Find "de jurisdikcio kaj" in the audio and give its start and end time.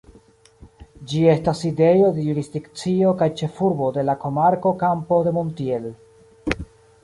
2.15-3.29